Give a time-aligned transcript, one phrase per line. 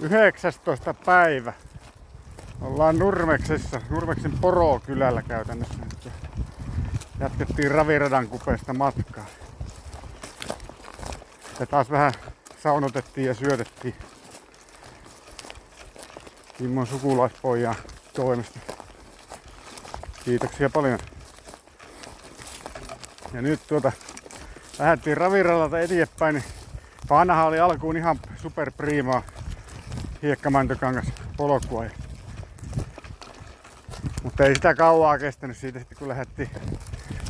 [0.00, 0.94] 19.
[0.94, 1.52] päivä.
[2.60, 5.74] Ollaan Nurmeksessa, Nurmeksen Porokylällä käytännössä.
[7.20, 9.26] Jatkettiin Raviradan kupeesta matkaa.
[11.60, 12.12] Ja taas vähän
[12.62, 13.94] saunotettiin ja syötettiin
[16.58, 17.74] Kimmon sukulaispojan
[18.14, 18.58] toimesta.
[20.24, 20.98] Kiitoksia paljon.
[23.32, 23.92] Ja nyt tuota,
[24.78, 26.44] lähdettiin Raviralta eteenpäin, niin
[27.10, 29.22] vanha oli alkuun ihan superpriimaa
[30.22, 31.84] hiekkamäntökangas polkua.
[34.22, 36.50] Mutta ei sitä kauaa kestänyt siitä sitten kun lähdettiin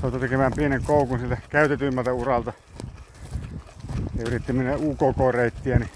[0.01, 2.53] tuota tekemään pienen koukun siltä käytetyimmältä uralta.
[4.17, 5.91] Ja yritti mennä UKK-reittiä, niin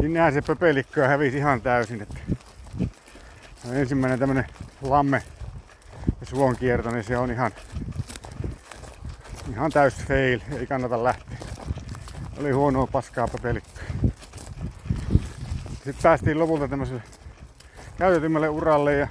[0.00, 2.02] sinnehän se pöpelikköä hävisi ihan täysin.
[2.02, 2.20] Että
[3.72, 4.46] ensimmäinen tämmönen
[4.82, 5.22] lamme
[6.20, 7.52] ja suon kierto, niin se on ihan,
[9.50, 10.40] ihan täys fail.
[10.58, 11.38] Ei kannata lähteä.
[12.40, 13.79] Oli huonoa paskaa pöpelikköä.
[15.84, 17.02] Sitten päästiin lopulta tämmöiselle
[17.98, 19.08] käytetymmälle uralle ja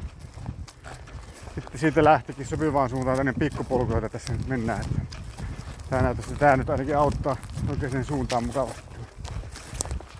[1.55, 4.81] sitten siitä lähtikin sopivaan suuntaan tänne pikkupolku, jota tässä nyt mennään.
[4.81, 5.17] Että
[5.89, 7.35] tää että tää nyt ainakin auttaa
[7.69, 8.81] oikeaan suuntaan mukavasti.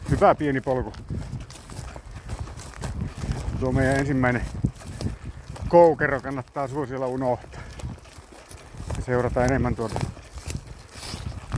[0.10, 0.94] Hyvä pieni polku.
[3.60, 4.46] Tuo meidän ensimmäinen
[5.68, 7.62] koukero kannattaa suosilla unohtaa.
[8.98, 10.00] Ja seurata enemmän tuota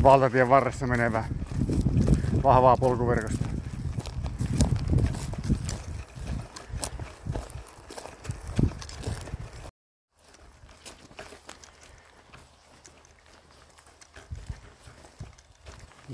[0.03, 1.27] valtatien varressa menevää
[2.43, 3.51] vahvaa polkuverkostoa.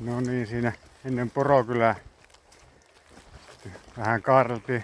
[0.04, 0.72] No niin, siinä
[1.18, 1.96] ennen Porokylää
[3.98, 4.84] vähän kaareltiin,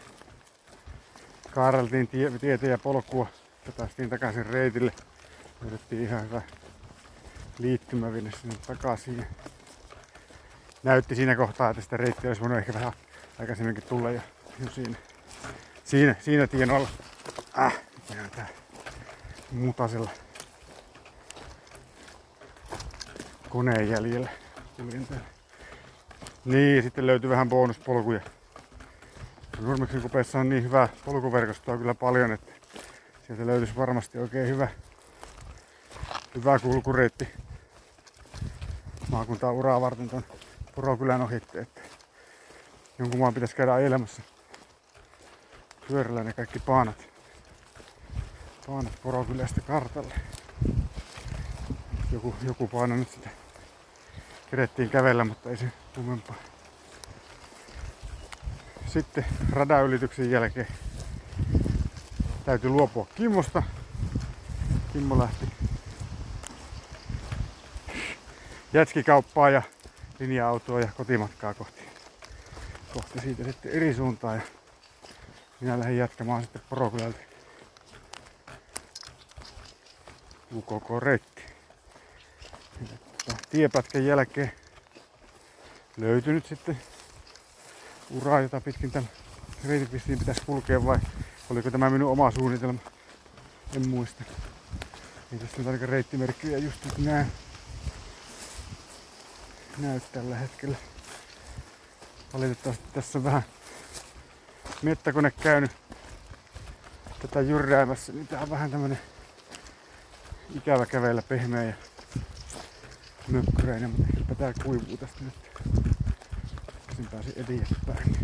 [1.51, 3.27] kaareltiin tie, tietä ja polkua
[3.65, 4.91] ja päästiin takaisin reitille.
[5.61, 6.41] Löydettiin ihan hyvä
[7.59, 9.25] liittymä vielä sinne takaisin.
[10.83, 12.93] Näytti siinä kohtaa, että sitä reittiä olisi voinut ehkä vähän
[13.39, 14.21] aikaisemminkin tulla jo,
[14.71, 14.97] siinä,
[15.83, 16.89] siinä, siinä tienoilla.
[17.59, 17.79] Äh,
[18.35, 18.47] tää
[19.51, 20.09] mutasella
[23.49, 24.29] koneen jäljellä
[24.77, 25.32] kuljen täällä.
[26.45, 28.21] Niin, sitten löytyy vähän bonuspolkuja.
[29.59, 32.53] Nurmeksen kupeessa on niin hyvä polkuverkostoa kyllä paljon, että
[33.27, 34.67] sieltä löytyisi varmasti oikein hyvä,
[36.35, 37.27] hyvä kulkureitti
[39.09, 40.23] maakuntaa uraa varten tuon
[40.75, 41.59] Porokylän ohitte.
[41.59, 41.81] Että
[42.99, 44.21] jonkun maan pitäisi käydä ajelemassa
[45.87, 47.07] pyörällä ne kaikki paanat,
[48.67, 50.13] paanat Porokylästä kartalle.
[52.11, 53.42] Joku, joku paino nyt sitä
[54.53, 55.65] kerettiin kävellä, mutta ei se
[55.95, 56.35] kummempaa.
[58.85, 60.67] Sitten radaylityksen jälkeen
[62.45, 63.63] täytyy luopua Kimmosta.
[64.93, 65.45] Kimmo lähti
[68.73, 69.61] jätskikauppaa ja
[70.19, 71.81] linja-autoa ja kotimatkaa kohti,
[72.93, 74.35] kohti siitä sitten eri suuntaan.
[74.35, 74.41] Ja
[75.59, 77.19] minä lähdin jatkamaan sitten Porokylältä
[80.55, 81.32] UKK-reitti.
[83.53, 84.51] Tiepätkän jälkeen
[85.97, 86.77] löytynyt sitten
[88.09, 89.09] uraa, jota pitkin tämän
[89.67, 90.99] reitipistiin pitäisi kulkea vai
[91.49, 92.79] oliko tämä minun oma suunnitelma?
[93.75, 94.23] En muista.
[95.33, 97.27] Ei tässä nyt ainakaan reittimerkkiä just nyt näe.
[99.77, 100.77] Näy tällä hetkellä.
[102.33, 103.43] Valitettavasti tässä on vähän
[104.81, 105.71] mettäkone käynyt
[107.21, 108.99] tätä jyrräämässä, niin tää on vähän tämmönen
[110.55, 111.73] ikävä kävellä pehmeä ja
[113.27, 115.33] mökkyräinen, mutta ehkäpä tää kuivuu tästä nyt.
[116.95, 118.17] Sen pääsi eteenpäin.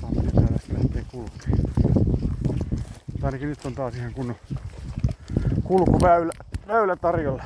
[0.00, 1.58] Saamme täällä tästä lähtee kulkeen.
[3.12, 4.36] Mutta ainakin nyt on taas ihan kunnon
[5.64, 6.32] kulkuväylä
[6.68, 7.44] väylä tarjolla.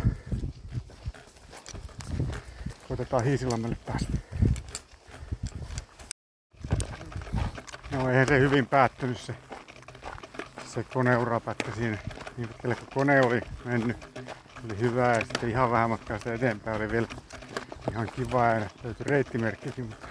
[2.88, 4.12] Koitetaan Hiisilammelle päästä.
[7.90, 9.34] No eihän se hyvin päättynyt se,
[10.66, 11.98] se koneurapätkä siinä.
[12.36, 13.96] Niin pitkälle kun kone oli mennyt,
[14.64, 17.08] oli hyvä ja sitten ihan vähän matkaa sitä eteenpäin oli vielä
[17.92, 20.06] ihan kiva ja löytyi reittimerkkikin, mutta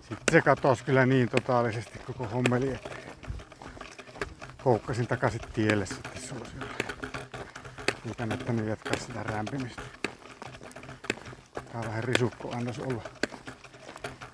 [0.00, 2.90] sitten se katosi kyllä niin totaalisesti koko hommeli, että
[4.64, 6.74] koukkasin takaisin tielle sitten suosiolla.
[8.06, 9.82] Ei kannattanut jatkaa sitä rämpimistä.
[11.54, 13.02] Tää on vähän risukko annos olla.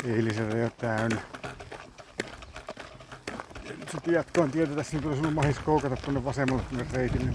[0.04, 1.20] Eilisellä jo täynnä.
[3.90, 7.32] Sitten jatkoin tietä tässä, niin tulisi sun mahis koukata tuonne vasemmalle tuonne reitille.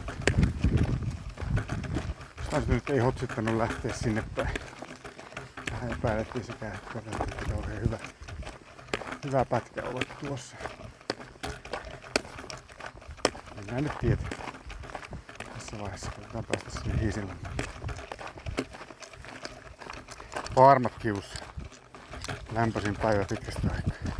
[2.51, 4.53] Taas nyt ei hotsittanut lähteä sinne päin.
[5.71, 7.97] Vähän epäilettiin sekä, että on oikein hyvä,
[9.25, 10.55] hyvä pätkä olla tuossa.
[13.55, 14.23] Mennään nyt tietä.
[15.53, 17.33] Tässä vaiheessa koitetaan päästä sinne Hiisille.
[20.55, 21.45] Varmat kiussa.
[22.51, 24.13] lämpöisin päivä pitkästä aikaa.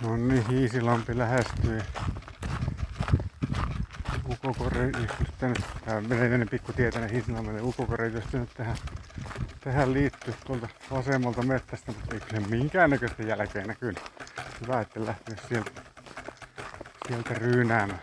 [0.00, 1.82] No niin, Hiisilampi lähestyy.
[4.50, 4.90] Ukokore
[5.38, 7.62] tänne, tää menee tänne pikkutietä tänne Hiisilammelle.
[7.62, 8.76] Ukokore nyt tähän,
[9.60, 13.94] tähän liittyy tuolta vasemmalta mettästä, mutta ei kyllä minkäännäköistä jälkeen näkyy.
[14.60, 15.70] Hyvä, että lähtee sieltä,
[17.08, 18.02] sieltä ryynäämään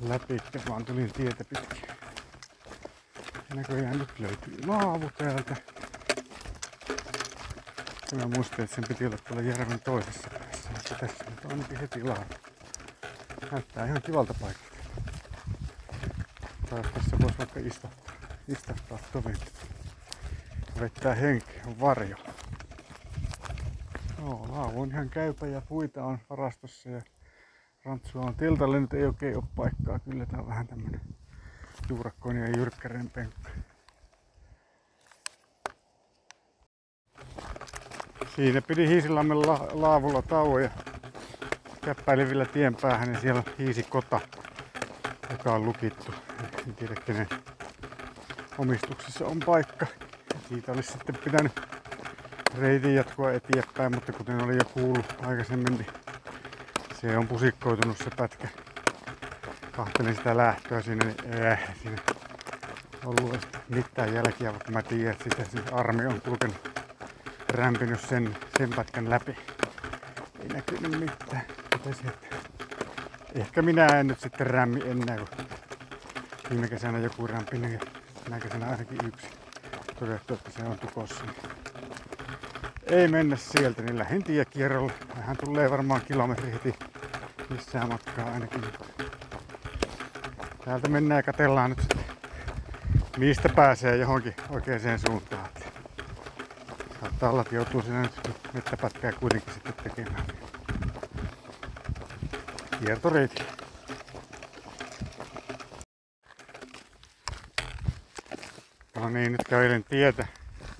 [0.00, 0.36] läpi,
[0.68, 1.88] vaan tulin tietä pitkin.
[3.48, 5.56] Ja näköjään nyt löytyy laavu täältä.
[8.16, 12.02] Mä muistin, että sen piti olla tuolla järven toisessa päässä, mutta tässä nyt onkin heti
[12.02, 12.49] laavu.
[13.52, 14.76] Näyttää ihan kivalta paikalta.
[16.70, 18.14] Tai tässä voisi vaikka istahtaa,
[18.48, 19.36] istahtaa tovin.
[20.80, 22.16] Vettää henkeä, on varjo.
[24.18, 27.02] Joo, laavu on ihan käypä ja puita on varastossa ja
[27.84, 28.80] rantsua on tiltalle.
[28.80, 29.98] Nyt ei oikein ole paikkaa.
[29.98, 31.00] Kyllä tää on vähän tämmönen
[31.88, 33.50] juurakkoinen ja jyrkkären penkka.
[38.36, 40.70] Siinä pidi Hiisilammen la- laavulla tauon ja
[41.84, 44.20] käppäilin vielä tien päähän, niin siellä on Hiisikota,
[45.30, 46.14] joka on lukittu.
[46.66, 47.28] En tiedä kenen
[48.58, 49.86] omistuksessa on paikka.
[50.48, 51.52] Siitä olisi sitten pitänyt
[52.58, 55.86] reitin jatkoa eteenpäin, mutta kuten oli jo kuullut aikaisemmin, niin
[57.00, 58.48] se on pusikkoitunut se pätkä.
[59.72, 61.96] Kahtelin sitä lähtöä siinä, niin äh, siinä
[63.04, 66.70] ollut mitään jälkiä, vaikka mä tiedän, että sitä siis armi on kulkenut
[67.48, 69.36] rämpinyt sen, sen pätkän läpi.
[70.40, 71.59] Ei näkynyt mitään.
[71.84, 72.36] Pitäisi, että
[73.34, 75.46] ehkä minä en nyt sitten rämmi enää, kun
[76.50, 77.78] viime kesänä joku rämpinyt ja
[78.24, 79.26] tänä kesänä ainakin yksi.
[79.98, 81.24] Todettu, että se on tukossa.
[82.86, 84.92] Ei mennä sieltä, niin lähdin tiekierrolle.
[85.16, 86.74] Vähän tulee varmaan kilometri heti
[87.50, 88.62] missään matkaa ainakin.
[90.64, 92.04] Täältä mennään ja katellaan nyt sitten,
[93.18, 95.48] mistä pääsee johonkin oikeaan suuntaan.
[97.00, 98.20] Saattaa olla, että joutuu siinä nyt
[98.52, 100.26] mettäpätkää kuitenkin sitten tekemään.
[102.84, 103.42] Kiertoreiti.
[108.96, 110.26] No niin, nyt kävelen tietä.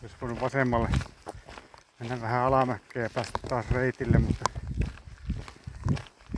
[0.02, 0.88] Jos voinut vasemmalle
[1.98, 4.44] mennä vähän alamäkkeä ja päästä taas reitille, mutta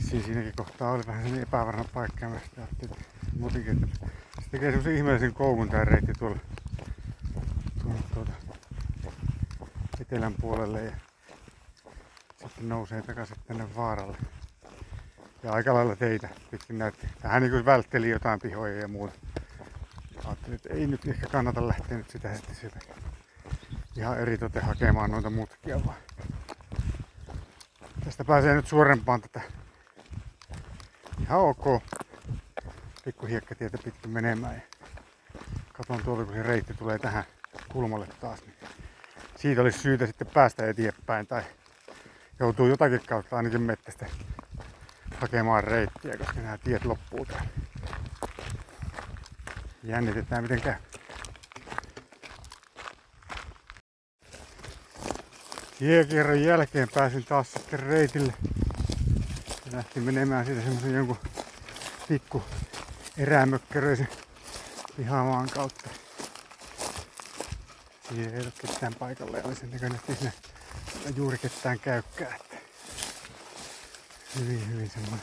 [0.01, 2.29] siinä siinäkin kohtaa oli vähän sen epävarma paikka.
[2.29, 2.39] Mä
[3.39, 4.09] muutenkin, että
[4.41, 6.39] se tekee semmosen ihmeellisen koulun tää reitti tuolla,
[7.83, 8.31] tuolla tuota,
[9.99, 10.91] etelän puolelle ja
[12.47, 14.17] sitten nousee takaisin tänne vaaralle.
[15.43, 17.07] Ja aika lailla teitä pitkin näytti.
[17.23, 19.13] Vähän niin kuin vältteli jotain pihoja ja muuta.
[20.25, 22.79] Ajattelin, että ei nyt ehkä kannata lähteä nyt sitä sitten sieltä
[23.97, 25.97] ihan eritote hakemaan noita mutkia vaan.
[28.03, 29.41] Tästä pääsee nyt suorempaan tätä
[31.21, 31.83] ihan ok
[33.05, 34.55] pikku hiekkatietä pitkin menemään.
[34.55, 34.61] Ja
[35.73, 37.23] katon tuolta kun se reitti tulee tähän
[37.71, 38.41] kulmalle taas.
[38.41, 38.55] Niin
[39.35, 41.43] siitä olisi syytä sitten päästä eteenpäin tai
[42.39, 44.05] joutuu jotakin kautta ainakin mettästä
[45.23, 47.49] hakemaan reittiä, koska nämä tiet loppuu täällä.
[49.83, 50.73] Jännitetään miten käy.
[55.79, 58.33] Tiekierron jälkeen pääsin taas sitten reitille.
[59.65, 61.17] Ja lähti menemään siitä semmoisen jonkun
[62.07, 62.43] pikku
[63.17, 64.07] erämökkäröisen
[64.97, 65.89] pihamaan kautta.
[68.07, 70.33] Siinä ei ole ketään paikalla ja näköinen, että sinne
[71.15, 72.52] juuri ketään käykkää.
[74.39, 75.21] Hyvin, hyvin semmoinen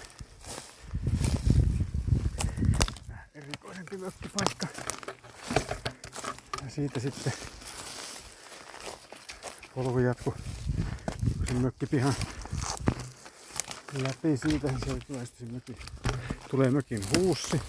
[3.34, 4.66] erikoisempi mökkipaikka.
[6.64, 7.32] Ja siitä sitten
[9.74, 10.34] polku jatkuu
[11.46, 12.14] sen mökkipihan
[13.92, 14.68] läpi siitä.
[14.68, 15.76] Se tulee sitten mökin.
[16.50, 17.60] Tulee mökin huussi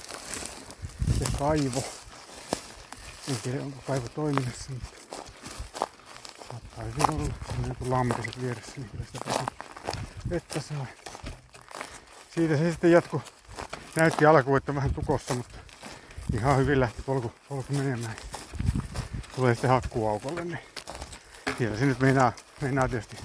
[1.20, 1.84] ja kaivo.
[3.30, 4.90] En tiedä onko kaivo toiminnassa, mutta
[6.52, 7.34] saattaa hyvin olla.
[7.48, 9.46] Se on joku lampiset vieressä, niin kyllä sitä pääsee
[10.30, 11.01] vettä saa.
[12.36, 13.22] Siitä se sitten jatku.
[13.96, 15.58] Näytti alkuun, että vähän tukossa, mutta
[16.34, 18.16] ihan hyvin lähti polku, polku menemään.
[19.36, 20.60] Tulee sitten hakkuaukolle, niin
[21.58, 23.18] siellä se nyt meinaa, meinaa tietysti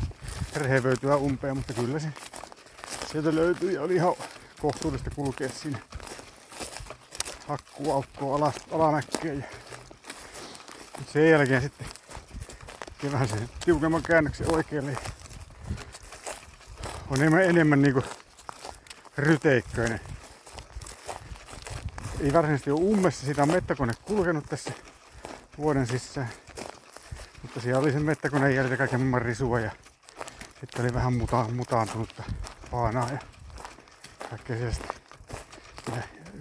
[0.56, 2.08] rehevöityä umpeen, mutta kyllä se
[3.12, 4.14] sieltä löytyi ja oli ihan
[4.60, 5.78] kohtuullista kulkea sinne
[7.48, 9.46] hakkuaukkoon alas, alamäkkeen.
[10.98, 11.86] Ja sen jälkeen sitten
[13.12, 14.96] vähän sen tiukemman käännöksen oikealle.
[17.10, 18.02] On enemmän, enemmän niinku
[19.18, 20.00] ryteikköinen.
[22.20, 24.72] Ei varsinaisesti ole ummessa, sitä on mettäkone kulkenut tässä
[25.58, 26.28] vuoden sisään.
[27.42, 29.70] Mutta siellä oli sen mettäkoneen jäljellä kaiken maailman risua ja
[30.60, 32.22] sitten oli vähän muta, mutaantunutta
[32.70, 33.18] paanaa ja
[34.30, 34.94] kaikkea sellaista.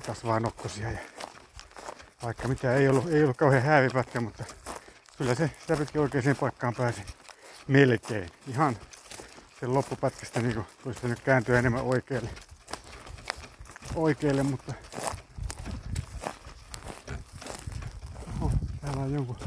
[0.07, 0.97] Kasvaa nokkosia ja
[2.23, 4.43] vaikka mitä ei ollut, ei ollut kauhean häävipätkä, mutta
[5.17, 7.01] kyllä se sitä pitkin oikeaan paikkaan pääsi
[7.67, 8.29] melkein.
[8.47, 8.77] Ihan
[9.59, 12.29] sen loppupätkästä niin olisi nyt kääntyä enemmän oikealle.
[13.95, 14.73] Oikealle mutta
[18.41, 19.37] Oho, täällä on jonkun,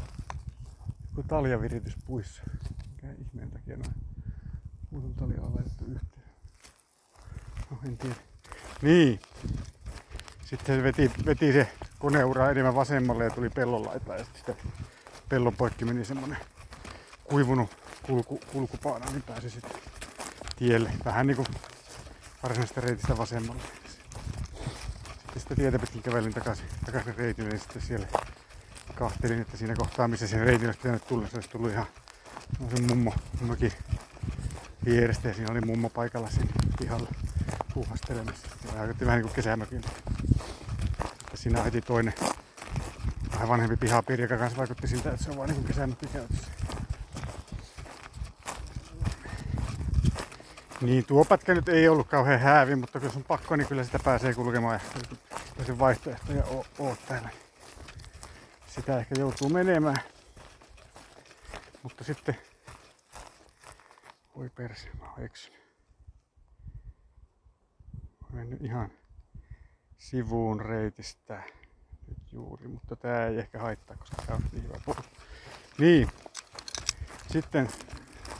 [1.09, 2.43] joku taljaviritys puissa.
[2.91, 3.93] Mikä ihmeen takia noin
[4.91, 6.23] muuten talia on laitettu yhteen.
[7.71, 8.15] No en tiedä.
[8.81, 9.19] Niin.
[10.45, 14.55] Sitten se veti, veti se koneura enemmän vasemmalle ja tuli pellon laita ja sitten
[15.29, 16.37] pellon poikki meni semmonen
[17.23, 17.69] kuivunut
[18.03, 19.81] kulku, kulkupaana, niin pääsi sitten
[20.55, 20.91] tielle.
[21.05, 21.45] Vähän niinku
[22.43, 23.61] varsinaisesta reitistä vasemmalle.
[25.49, 28.07] Sitä tietä pitkin kävelin takaisin, takaisin reitille ja sitten siellä
[28.95, 31.85] kahtelin, että siinä kohtaa, missä sen reitin olisi pitänyt tulla, se olisi tullut ihan
[32.59, 33.73] no se mummo, mummokin
[34.85, 37.07] vierestä ja siinä oli mummo paikalla siinä pihalla
[37.73, 38.47] puuhastelemassa.
[38.61, 39.89] Se vaikutti vähän niin kuin kesämökiltä.
[41.33, 42.13] Siinä heti toinen
[43.33, 46.47] vähän vanhempi pihapiiri, joka kanssa vaikutti siltä, että se on vain niin kesämökki käytössä.
[50.81, 53.99] Niin, tuo pätkä nyt ei ollut kauhean häävi, mutta jos on pakko, niin kyllä sitä
[53.99, 54.79] pääsee kulkemaan
[55.59, 57.29] ja se vaihtoehtoja oo, oo täällä.
[58.67, 59.97] Sitä ehkä joutuu menemään.
[61.83, 62.37] Mutta sitten...
[64.35, 65.59] Voi perse, mä oon eksynyt.
[68.33, 68.91] Mennyt ihan
[69.97, 71.43] sivuun reitistä
[72.07, 75.01] nyt juuri, mutta tää ei ehkä haittaa, koska tää on niin hyvä polku.
[75.77, 76.09] Niin,
[77.31, 77.69] sitten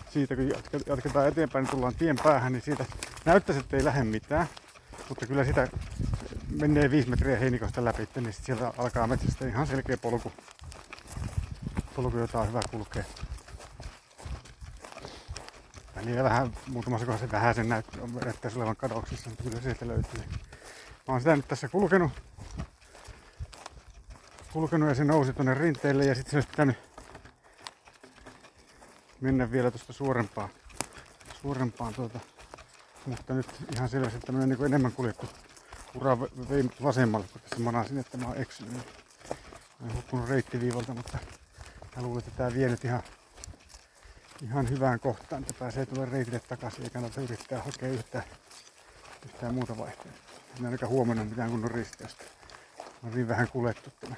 [0.10, 0.50] siitä kun
[0.88, 2.86] jatketaan eteenpäin, niin tullaan tien päähän, niin siitä
[3.26, 4.48] näyttäisi, että ei lähde mitään.
[5.10, 5.68] Mutta kyllä sitä
[6.50, 10.32] menee viisi metriä heinikosta läpi, niin sit sieltä alkaa metsästä ihan selkeä polku.
[11.96, 13.04] Polku, jota on hyvä kulkea.
[15.96, 20.24] Ja niillä vähän muutamassa kohdassa vähän sen näyttäisi olevan kadoksissa, mutta kyllä sieltä löytyy.
[21.08, 22.12] Mä oon sitä nyt tässä kulkenut.
[24.54, 26.78] Kulkenut ja se nousi tuonne rinteille ja sitten se olisi pitänyt
[29.22, 30.50] mennä vielä tuosta suurempaan,
[31.42, 32.20] suurempaan tuota.
[33.06, 35.30] Mutta nyt ihan selvästi tämmönen niin enemmän kuljettu
[35.96, 38.74] ura vei vasemmalle, kun tässä manasin, että mä oon eksynyt.
[38.74, 41.18] Mä oon hukkunut reittiviivalta, mutta
[41.96, 43.04] mä luulen, että tää vie nyt ihan,
[44.44, 48.24] ihan hyvään kohtaan, että pääsee tulla reitille takaisin, eikä kannata yrittää hakea yhtään,
[49.26, 50.40] yhtään muuta vaihtoehtoa.
[50.60, 52.24] En ainakaan huomannut mitään kunnon risteystä.
[53.04, 54.16] On niin vähän kuljettu tämä,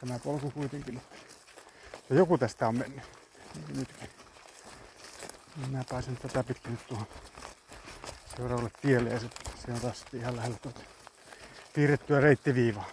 [0.00, 1.02] tämä polku kuitenkin.
[2.10, 3.02] Ja joku tästä on mennyt.
[3.54, 4.08] Niin nytkin.
[5.70, 7.06] Mä pääsen tätä pitkin nyt tuohon
[8.36, 10.80] seuraavalle tielle ja sitten se on taas ihan lähellä tuota
[11.74, 12.90] piirrettyä reittiviivaa.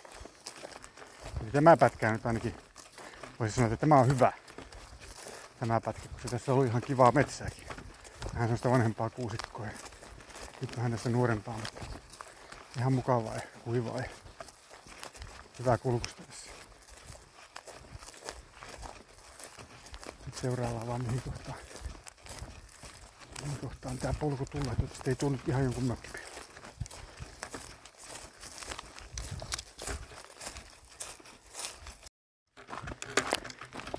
[1.41, 2.55] Eli tämä pätkä nyt ainakin
[3.39, 4.31] voisi sanoa, että tämä on hyvä.
[5.59, 7.67] Tämä pätkä, se tässä on ihan kivaa metsääkin.
[8.33, 9.65] Vähän sellaista vanhempaa kuusikkoa.
[10.61, 11.85] Nyt vähän tässä nuorempaa, mutta
[12.77, 14.09] ihan mukavaa ja kuivaa ja
[15.59, 16.51] hyvää kulkusta tässä.
[20.25, 21.57] Nyt seuraavaan vaan mihin kohtaan.
[23.41, 26.28] Mihin kohtaan tää polku tulla, että ei tuu nyt ihan jonkun mökki.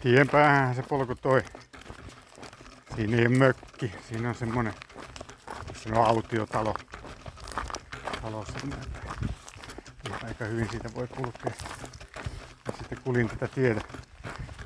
[0.00, 1.42] Tien päähän se polku toi.
[2.96, 4.74] Siinä ei ole mökki, siinä on semmonen
[5.82, 6.74] se on autiotalo.
[8.22, 8.58] Talossa
[10.24, 11.52] aika hyvin siitä voi kulkea.
[12.66, 13.80] Ja sitten kulin tätä tietä,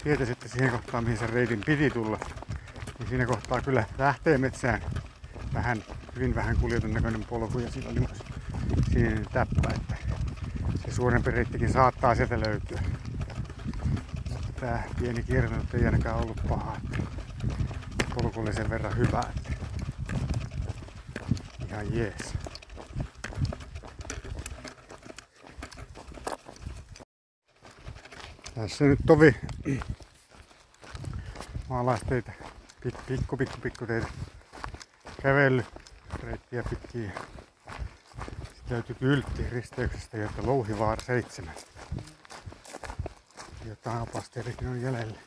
[0.02, 2.18] tietä sitten siihen kohtaan, mihin se reitin piti tulla.
[2.98, 4.82] Niin siinä kohtaa kyllä lähtee metsään
[5.54, 5.84] vähän,
[6.16, 8.22] hyvin vähän kuljetun näköinen polku ja siinä oli myös
[8.92, 9.96] sininen täppä, että
[10.84, 12.80] se suurempi reittikin saattaa sieltä löytyä.
[14.64, 16.76] Tää pieni kierto ei ainakaan ollut paha.
[18.14, 19.52] Polku oli sen verran hyvä, että
[21.68, 22.34] ihan jees.
[28.54, 29.34] Tässä nyt tovi
[31.68, 32.32] maalaisteitä,
[33.06, 34.06] pikku pikku pikku teitä
[35.22, 35.64] kävely
[36.22, 37.12] reittiä pitkin.
[38.54, 41.54] Sitten löytyy kyltti risteyksestä, jotta Louhivaara 7.
[43.68, 45.18] Jotain opasteerikin on jäljellä.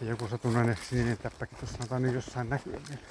[0.00, 3.02] Ja joku satunnainen sininen täppäkin tuossa sanotaan nyt jossain näkyy vielä.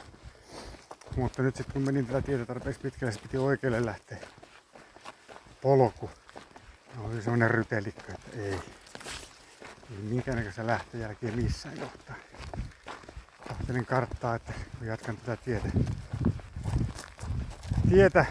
[1.15, 4.17] Mutta nyt sitten kun menin tätä tietä tarpeeksi pitkälle, se piti oikealle lähteä
[5.61, 6.09] polku.
[6.95, 8.59] No, oli semmonen rytelikko, että ei.
[9.91, 12.15] Ei minkäännäköistä lähtöjälkiä missään kohtaa.
[13.47, 15.67] Katselin karttaa, että kun jatkan tätä tietä.
[17.89, 18.25] Tietä,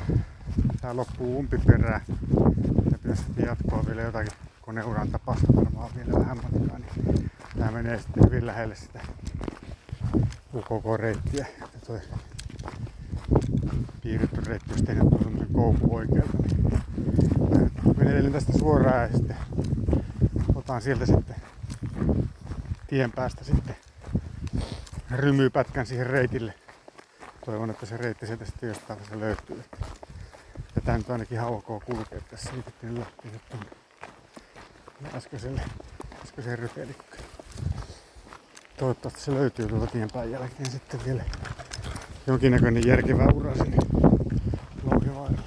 [0.81, 2.05] tää loppuu umpiperään.
[2.93, 4.33] Ja pitäisi jatkoa vielä jotakin
[4.65, 9.01] koneuran tapasta varmaan vielä vähän matkaa, niin tää menee sitten hyvin lähelle sitä
[10.55, 11.47] UKK-reittiä.
[11.61, 12.01] Ja toi
[14.03, 16.39] piirretty reitti, jos tehnyt tuon semmosen koukun oikealta.
[16.39, 16.83] Niin
[17.97, 19.37] menetelen tästä suoraan ja sitten
[20.55, 21.37] otan sieltä sitten
[22.87, 23.77] tien päästä sitten
[25.11, 26.55] rymypätkän siihen reitille.
[27.45, 29.65] Toivon, että se reitti sieltä sitten jostain löytyy.
[30.77, 32.51] Ja tää nyt ainakin ihan ok kulkea tässä.
[32.83, 33.84] Niin lähti tuonne
[35.15, 35.61] äskeiselle,
[36.25, 37.25] äskeiseen rytelikköön.
[38.77, 41.25] Toivottavasti se löytyy tuolta tien päin jälkeen sitten vielä
[42.27, 43.77] jonkinnäköinen järkevä ura sinne
[44.83, 45.39] Louhivaaralle.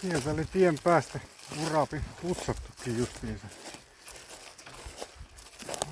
[0.00, 1.20] Sieltä oli tien päästä
[1.66, 3.46] urapi putsattukin justiinsa.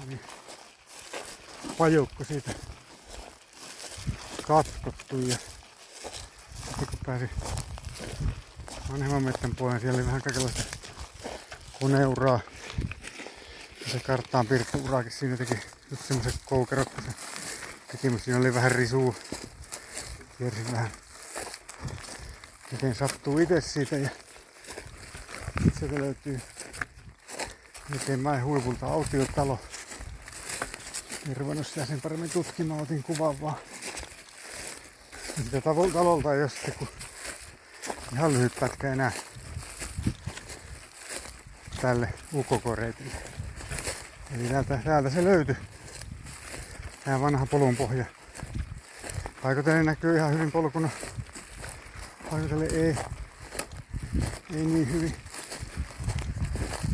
[0.07, 0.21] Oli
[1.79, 2.51] pajoukko siitä
[4.47, 5.37] katkottu ja
[7.07, 7.31] pääsi
[8.93, 10.63] vanhemman mettän puoleen, siellä oli vähän kaikenlaista
[11.81, 12.41] koneuraa.
[13.81, 15.55] Ja se karttaan piirretty urakin siinä teki
[15.91, 17.05] just semmoiset koukerot, kun
[18.03, 19.17] se mutta siinä oli vähän risuu.
[20.39, 20.91] Kiersin vähän
[22.73, 24.09] miten sattuu itse siitä ja
[25.79, 26.41] sieltä löytyy
[27.89, 29.59] miten mäen huipulta autiotalo.
[31.29, 33.57] En ruvennut sitä sen paremmin tutkimaan, otin kuvan vaan.
[35.43, 35.61] Ja sitä
[35.93, 36.89] talolta ei ole sitten kun
[38.13, 39.13] ihan lyhyt pätkä enää
[41.81, 43.15] tälle ukokoreitille.
[44.35, 45.57] Eli täältä, täältä se löytyi.
[47.05, 48.05] Tää vanha polun pohja.
[49.43, 50.89] Paikotellen näkyy ihan hyvin polkuna.
[52.31, 52.97] Paikotelle ei,
[54.57, 55.15] ei niin hyvin.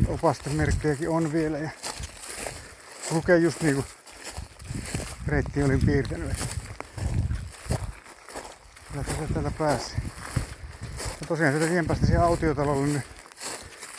[0.07, 1.69] Opastemerkkejäkin on vielä ja
[3.11, 3.85] lukee just niinku
[5.27, 6.58] reitti olin piirtänyt.
[9.03, 9.95] Kyllä se täältä pääsi.
[11.21, 13.03] Ja tosiaan sieltä tien päästä siihen autiotalolle, niin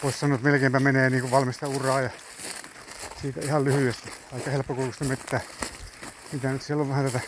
[0.03, 2.11] voisi sanoa, että melkeinpä menee niin kuin valmista uraa ja
[3.23, 4.13] siitä ihan lyhyesti.
[4.33, 5.41] Aika helppokulusta mettää.
[6.33, 7.21] Mitä nyt siellä on vähän tätä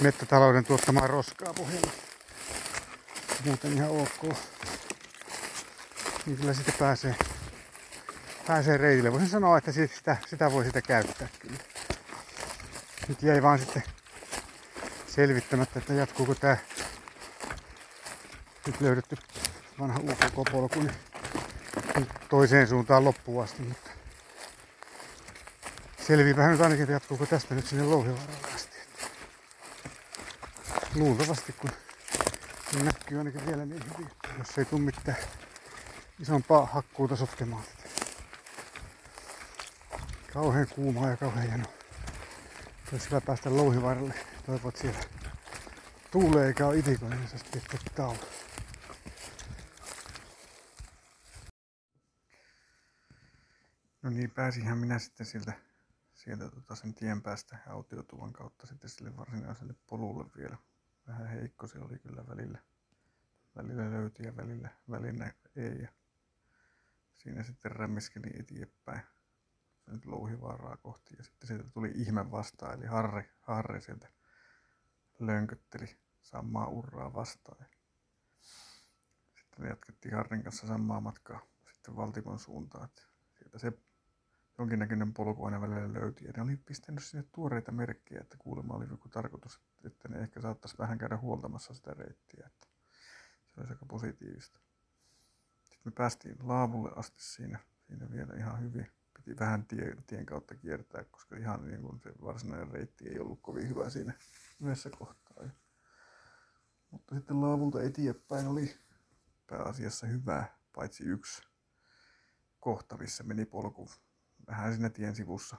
[0.00, 1.92] mettätalouden tuottamaa roskaa pohjalla.
[3.44, 4.36] Muuten ihan ok.
[6.26, 7.14] Niin kyllä sitten pääsee,
[8.46, 9.12] pääsee reitille.
[9.12, 11.58] Voisin sanoa, että sitä, sitä voi sitä käyttää kyllä.
[13.08, 13.82] Nyt jäi vaan sitten
[15.16, 16.56] selvittämättä, että jatkuuko tää
[18.66, 19.16] nyt löydetty
[19.80, 23.90] vanha UKK-polku niin toiseen suuntaan loppuun asti, mutta
[26.06, 28.76] selviipähän nyt ainakin, että jatkuuko tästä nyt sinne Louhivaaralle asti.
[30.94, 31.70] Luultavasti, kun
[32.72, 35.18] se näkyy ainakin vielä niin hyvin, jos ei tule mitään
[36.20, 37.62] isompaa hakkuuta sotkemaan
[40.32, 41.72] Kauhean kuumaa ja kauhean hienoa.
[42.92, 44.14] Jos hyvä päästä Louhivaaralle,
[44.46, 45.00] toivot siellä
[46.12, 46.82] tuulee eikä ole
[47.36, 47.62] sitten
[47.94, 48.26] tauko.
[54.02, 55.52] No niin, pääsinhän minä sitten sieltä,
[56.14, 60.56] sieltä tota sen tien päästä autiotuvan kautta sitten sille varsinaiselle polulle vielä.
[61.06, 62.58] Vähän heikko se oli kyllä välillä.
[63.56, 65.82] Välillä löyti ja välillä, välillä ei.
[65.82, 65.88] Ja
[67.14, 69.02] siinä sitten rämmiskeli eteenpäin.
[69.86, 74.08] Nyt louhivaaraa kohti ja sitten sieltä tuli ihme vastaan, eli Harri, Harri sieltä
[75.18, 77.66] lönkötteli samaa urraa vastaan.
[79.34, 81.40] Sitten me jatkettiin Harrin kanssa samaa matkaa
[81.72, 82.84] sitten Valtimon suuntaan.
[82.84, 83.02] Että
[83.38, 83.72] sieltä se
[84.58, 86.26] jonkinnäköinen polku aina välillä löytyi.
[86.26, 90.40] Ja ne oli pistänyt sinne tuoreita merkkejä, että kuulemma oli joku tarkoitus, että ne ehkä
[90.40, 92.46] saattaisi vähän käydä huoltamassa sitä reittiä.
[92.46, 92.66] Että
[93.46, 94.60] se olisi aika positiivista.
[95.62, 98.95] Sitten me päästiin laavulle asti siinä, siinä vielä ihan hyvin.
[99.40, 103.68] Vähän tie, tien kautta kiertää, koska ihan niin kuin se varsinainen reitti ei ollut kovin
[103.68, 104.12] hyvä siinä
[104.60, 105.44] yhdessä kohtaa.
[106.90, 108.76] Mutta sitten laavulta eteenpäin oli
[109.46, 111.42] pääasiassa hyvä, paitsi yksi
[112.60, 113.88] kohta, missä meni polku
[114.46, 115.56] vähän siinä tien sivussa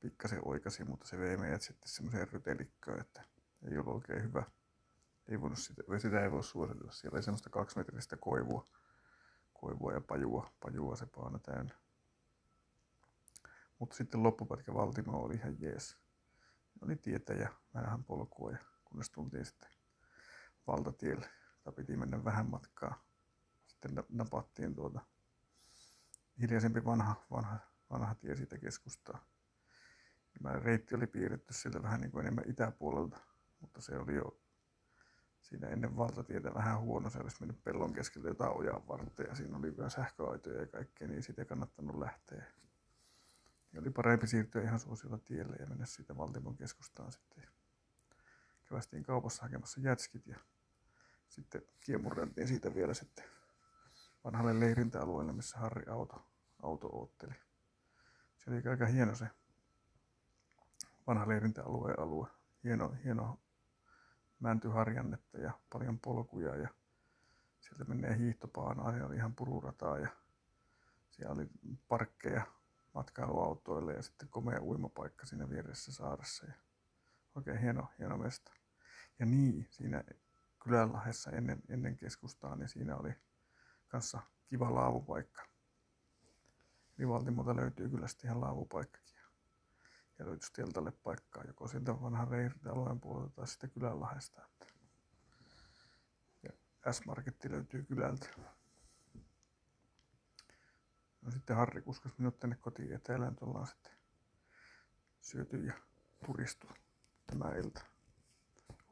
[0.00, 3.22] pikkasen oikasi, mutta se vei meidät sitten semmoiseen rytelikköön, että
[3.70, 4.42] ei ollut oikein hyvä.
[5.28, 6.92] Ei voinut sitä, sitä ei voi suositella.
[6.92, 8.68] Siellä oli semmoista kaksimetristä koivua,
[9.52, 11.74] koivua ja pajua, pajua se paana täynnä.
[13.78, 15.98] Mutta sitten loppupätkä Valtimo oli ihan jees.
[16.82, 19.70] Oli tietä ja vähän polkua ja kunnes tultiin sitten
[20.66, 21.30] valtatielle.
[21.64, 23.04] Tai piti mennä vähän matkaa.
[23.66, 25.00] Sitten napattiin tuota
[26.40, 27.58] hiljaisempi vanha, vanha
[27.90, 29.24] vanha tie siitä keskustaa.
[30.32, 33.18] Tämä reitti oli piirretty sieltä vähän niin kuin enemmän itäpuolelta,
[33.60, 34.40] mutta se oli jo
[35.40, 37.10] siinä ennen valtatietä vähän huono.
[37.10, 41.08] Se olisi mennyt pellon keskelle jotain ojan vartta ja siinä oli vielä sähköaitoja ja kaikkea,
[41.08, 42.44] niin siitä ei kannattanut lähteä.
[43.76, 47.44] Ja oli parempi siirtyä ihan suosilla tielle ja mennä siitä Valtimon keskustaan sitten.
[48.68, 50.36] Kävästiin kaupassa hakemassa jätskit ja
[51.28, 53.24] sitten kiemurreltiin siitä vielä sitten
[54.24, 56.26] vanhalle leirintäalueelle, missä Harri auto,
[56.62, 57.34] auto ootteli.
[58.36, 59.28] Se oli aika hieno se
[61.06, 62.28] vanha leirintäalueen alue.
[62.64, 63.40] Hieno, hieno
[64.40, 66.68] mäntyharjannetta ja paljon polkuja ja
[67.60, 70.08] sieltä menee hiihtopaanaa, siellä oli ihan pururataa ja
[71.10, 71.48] siellä oli
[71.88, 72.46] parkkeja
[72.96, 76.46] matkailuautoille ja sitten komea uimapaikka siinä vieressä saaressa.
[76.46, 76.54] Ja
[77.34, 78.52] oikein hieno, hieno mesta.
[79.18, 80.04] Ja niin, siinä
[80.62, 83.14] Kylänlahdessa ennen, ennen keskustaa, niin siinä oli
[83.88, 85.42] kanssa kiva laavupaikka.
[86.98, 89.16] Eli Valtimolta löytyy kyllä sitten ihan laavupaikkakin.
[90.18, 94.48] Ja löytyisi teltalle paikkaa joko sieltä vanhan Reirit-alueen puolelta tai sitten Kylänlahdesta.
[96.42, 98.28] Ja S-Marketti löytyy kylältä.
[101.26, 103.92] No sitten Harri kuskas minut tänne kotiin etelään, ollaan sitten
[105.20, 105.72] syöty ja
[106.26, 106.68] turistu
[107.26, 107.80] tämä ilta.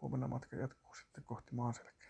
[0.01, 2.04] Huomenna matka jatkuu sitten kohti maaselkää.